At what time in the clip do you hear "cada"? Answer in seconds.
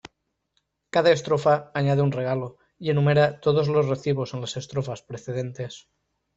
0.95-1.11